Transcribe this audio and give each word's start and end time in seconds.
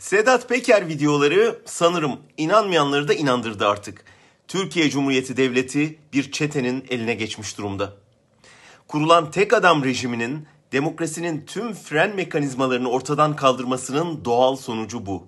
Sedat 0.00 0.48
Peker 0.48 0.88
videoları 0.88 1.58
sanırım 1.64 2.20
inanmayanları 2.36 3.08
da 3.08 3.14
inandırdı 3.14 3.68
artık. 3.68 4.04
Türkiye 4.48 4.90
Cumhuriyeti 4.90 5.36
Devleti 5.36 5.98
bir 6.12 6.32
çetenin 6.32 6.86
eline 6.90 7.14
geçmiş 7.14 7.58
durumda. 7.58 7.92
Kurulan 8.88 9.30
tek 9.30 9.52
adam 9.52 9.84
rejiminin 9.84 10.46
demokrasinin 10.72 11.46
tüm 11.46 11.74
fren 11.74 12.16
mekanizmalarını 12.16 12.90
ortadan 12.90 13.36
kaldırmasının 13.36 14.24
doğal 14.24 14.56
sonucu 14.56 15.06
bu. 15.06 15.26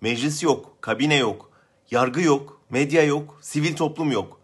Meclis 0.00 0.42
yok, 0.42 0.76
kabine 0.80 1.16
yok, 1.16 1.50
yargı 1.90 2.20
yok, 2.20 2.60
medya 2.70 3.04
yok, 3.04 3.38
sivil 3.42 3.76
toplum 3.76 4.12
yok. 4.12 4.40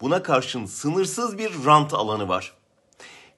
Buna 0.00 0.22
karşın 0.22 0.66
sınırsız 0.66 1.38
bir 1.38 1.52
rant 1.64 1.94
alanı 1.94 2.28
var. 2.28 2.52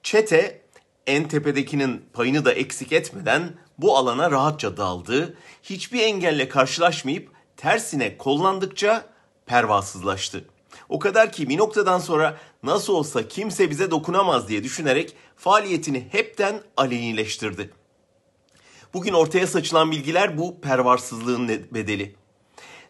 Çete 0.03 0.61
en 1.07 1.27
tepedekinin 1.27 2.05
payını 2.13 2.45
da 2.45 2.53
eksik 2.53 2.91
etmeden 2.91 3.53
bu 3.81 3.97
alana 3.97 4.31
rahatça 4.31 4.77
daldı. 4.77 5.37
Hiçbir 5.63 5.99
engelle 5.99 6.49
karşılaşmayıp 6.49 7.31
tersine 7.57 8.17
kollandıkça 8.17 9.05
pervasızlaştı. 9.45 10.45
O 10.89 10.99
kadar 10.99 11.31
ki 11.31 11.49
bir 11.49 11.57
noktadan 11.57 11.99
sonra 11.99 12.37
nasıl 12.63 12.93
olsa 12.93 13.27
kimse 13.27 13.69
bize 13.69 13.91
dokunamaz 13.91 14.47
diye 14.47 14.63
düşünerek 14.63 15.15
faaliyetini 15.37 16.07
hepten 16.11 16.61
alenileştirdi. 16.77 17.73
Bugün 18.93 19.13
ortaya 19.13 19.47
saçılan 19.47 19.91
bilgiler 19.91 20.37
bu 20.37 20.61
pervarsızlığın 20.61 21.47
bedeli. 21.47 22.15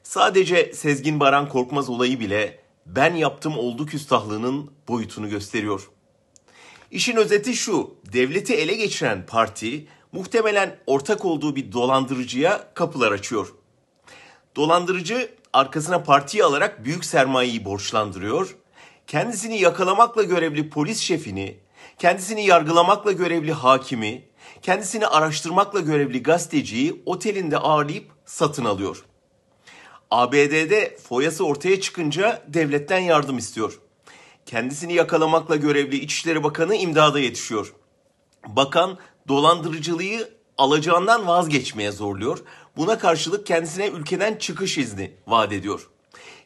Sadece 0.04 0.74
Sezgin 0.74 1.20
Baran 1.20 1.50
Korkmaz 1.50 1.90
olayı 1.90 2.20
bile 2.20 2.60
ben 2.86 3.16
yaptım 3.16 3.58
oldu 3.58 3.86
küstahlığının 3.86 4.72
boyutunu 4.88 5.30
gösteriyor. 5.30 5.90
İşin 6.92 7.16
özeti 7.16 7.56
şu, 7.56 7.96
devleti 8.14 8.54
ele 8.54 8.76
geçiren 8.76 9.26
parti 9.26 9.88
muhtemelen 10.12 10.80
ortak 10.88 11.26
olduğu 11.26 11.56
bir 11.56 11.72
dolandırıcıya 11.72 12.74
kapılar 12.74 13.12
açıyor. 13.12 13.54
Dolandırıcı 14.56 15.32
arkasına 15.54 16.04
partiyi 16.04 16.44
alarak 16.44 16.86
büyük 16.86 17.06
sermayeyi 17.06 17.66
borçlandırıyor. 17.66 18.56
Kendisini 19.08 19.62
yakalamakla 19.62 20.24
görevli 20.24 20.70
polis 20.70 21.00
şefini, 21.00 21.58
kendisini 21.98 22.46
yargılamakla 22.46 23.12
görevli 23.12 23.54
hakimi, 23.54 24.24
kendisini 24.62 25.08
araştırmakla 25.08 25.80
görevli 25.80 26.24
gazeteciyi 26.24 27.02
otelinde 27.06 27.58
ağırlayıp 27.58 28.12
satın 28.26 28.66
alıyor. 28.66 29.06
ABD'de 30.12 30.98
foyası 31.04 31.46
ortaya 31.46 31.82
çıkınca 31.82 32.44
devletten 32.48 33.00
yardım 33.00 33.38
istiyor. 33.38 33.80
Kendisini 34.46 34.94
yakalamakla 34.94 35.56
görevli 35.56 35.96
İçişleri 35.96 36.44
Bakanı 36.44 36.76
imdada 36.76 37.20
yetişiyor. 37.20 37.74
Bakan 38.48 38.98
dolandırıcılığı 39.28 40.30
alacağından 40.58 41.28
vazgeçmeye 41.28 41.92
zorluyor. 41.92 42.40
Buna 42.78 42.98
karşılık 42.98 43.46
kendisine 43.46 43.88
ülkeden 43.88 44.36
çıkış 44.36 44.78
izni 44.78 45.12
vaat 45.28 45.54
ediyor. 45.54 45.90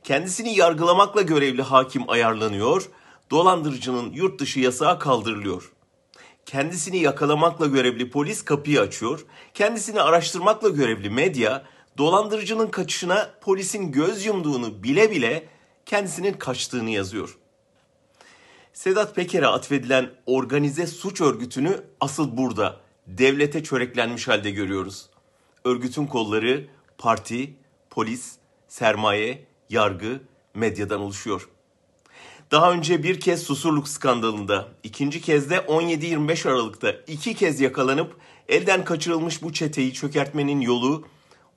Kendisini 0.03 0.57
yargılamakla 0.57 1.21
görevli 1.21 1.61
hakim 1.61 2.09
ayarlanıyor. 2.09 2.89
Dolandırıcının 3.31 4.13
yurt 4.13 4.39
dışı 4.39 4.59
yasağı 4.59 4.99
kaldırılıyor. 4.99 5.71
Kendisini 6.45 6.97
yakalamakla 6.97 7.65
görevli 7.65 8.09
polis 8.09 8.45
kapıyı 8.45 8.81
açıyor. 8.81 9.25
Kendisini 9.53 10.01
araştırmakla 10.01 10.69
görevli 10.69 11.09
medya 11.09 11.63
dolandırıcının 11.97 12.67
kaçışına 12.67 13.29
polisin 13.41 13.91
göz 13.91 14.25
yumduğunu 14.25 14.83
bile 14.83 15.11
bile 15.11 15.47
kendisinin 15.85 16.33
kaçtığını 16.33 16.89
yazıyor. 16.89 17.37
Sedat 18.73 19.15
Peker'e 19.15 19.47
atfedilen 19.47 20.09
organize 20.25 20.87
suç 20.87 21.21
örgütünü 21.21 21.83
asıl 21.99 22.37
burada 22.37 22.79
devlete 23.07 23.63
çöreklenmiş 23.63 24.27
halde 24.27 24.51
görüyoruz. 24.51 25.09
Örgütün 25.65 26.05
kolları 26.05 26.65
parti, 26.97 27.53
polis, 27.89 28.35
sermaye, 28.67 29.45
yargı, 29.69 30.21
medyadan 30.53 31.01
oluşuyor. 31.01 31.49
Daha 32.51 32.71
önce 32.71 33.03
bir 33.03 33.19
kez 33.19 33.43
Susurluk 33.43 33.87
skandalında, 33.87 34.67
ikinci 34.83 35.21
kez 35.21 35.49
de 35.49 35.55
17-25 35.55 36.49
Aralık'ta 36.49 36.91
iki 37.07 37.35
kez 37.35 37.61
yakalanıp 37.61 38.17
elden 38.47 38.85
kaçırılmış 38.85 39.41
bu 39.41 39.53
çeteyi 39.53 39.93
çökertmenin 39.93 40.61
yolu 40.61 41.05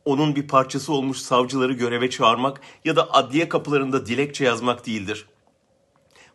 onun 0.05 0.37
bir 0.37 0.49
parçası 0.49 0.93
olmuş 0.93 1.19
savcıları 1.19 1.73
göreve 1.73 2.11
çağırmak 2.11 2.61
ya 2.85 2.97
da 2.97 3.13
adliye 3.15 3.49
kapılarında 3.49 4.07
dilekçe 4.07 4.45
yazmak 4.45 4.87
değildir. 4.87 5.27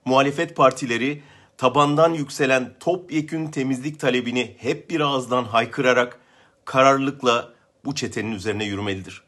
Muhalefet 0.06 0.56
partileri 0.56 1.23
tabandan 1.57 2.13
yükselen 2.13 2.73
topyekün 2.79 3.47
temizlik 3.47 4.00
talebini 4.00 4.56
hep 4.57 4.89
bir 4.89 5.00
ağızdan 5.00 5.44
haykırarak 5.44 6.19
kararlılıkla 6.66 7.53
bu 7.85 7.95
çetenin 7.95 8.31
üzerine 8.31 8.66
yürümelidir. 8.66 9.23